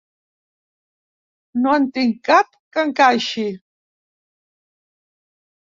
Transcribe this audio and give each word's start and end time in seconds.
No 1.65 1.75
en 1.81 1.85
tinc 1.99 2.17
cap 2.31 2.59
que 2.77 2.89
encaixi. 2.89 3.47